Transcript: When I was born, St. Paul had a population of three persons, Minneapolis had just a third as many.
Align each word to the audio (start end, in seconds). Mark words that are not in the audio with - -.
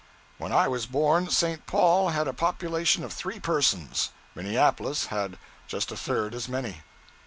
When 0.39 0.51
I 0.51 0.67
was 0.67 0.87
born, 0.87 1.29
St. 1.29 1.67
Paul 1.67 2.09
had 2.09 2.27
a 2.27 2.33
population 2.33 3.03
of 3.03 3.13
three 3.13 3.39
persons, 3.39 4.09
Minneapolis 4.33 5.05
had 5.13 5.37
just 5.67 5.91
a 5.91 5.95
third 5.95 6.33
as 6.33 6.49
many. 6.49 6.81